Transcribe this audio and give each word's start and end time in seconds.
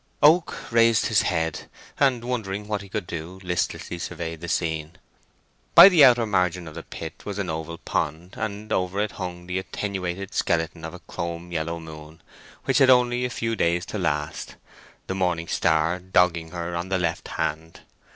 Oak 0.23 0.55
raised 0.71 1.05
his 1.05 1.21
head, 1.21 1.69
and 1.99 2.23
wondering 2.25 2.67
what 2.67 2.81
he 2.81 2.89
could 2.89 3.05
do, 3.05 3.39
listlessly 3.43 3.99
surveyed 3.99 4.41
the 4.41 4.47
scene. 4.47 4.93
By 5.75 5.89
the 5.89 6.03
outer 6.03 6.25
margin 6.25 6.67
of 6.67 6.73
the 6.73 6.81
Pit 6.81 7.21
was 7.23 7.37
an 7.37 7.51
oval 7.51 7.77
pond, 7.77 8.33
and 8.35 8.73
over 8.73 8.99
it 8.99 9.11
hung 9.11 9.45
the 9.45 9.59
attenuated 9.59 10.33
skeleton 10.33 10.83
of 10.85 10.95
a 10.95 10.99
chrome 11.01 11.51
yellow 11.51 11.79
moon 11.79 12.19
which 12.65 12.79
had 12.79 12.89
only 12.89 13.25
a 13.25 13.29
few 13.29 13.55
days 13.55 13.85
to 13.85 13.99
last—the 13.99 15.13
morning 15.13 15.47
star 15.47 15.99
dogging 15.99 16.49
her 16.49 16.75
on 16.75 16.89
the 16.89 16.97
left 16.97 17.27
hand. 17.27 17.81